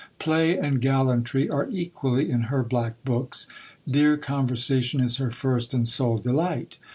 Play 0.17 0.57
and 0.57 0.81
gallantry 0.81 1.47
are 1.47 1.69
equally 1.69 2.27
in 2.31 2.45
her 2.49 2.63
black 2.63 2.95
books: 3.05 3.45
dear 3.87 4.17
conversation 4.17 4.99
is 4.99 5.17
her 5.17 5.29
first 5.29 5.75
and 5.75 5.87
sole 5.87 6.17
delight. 6.17 6.77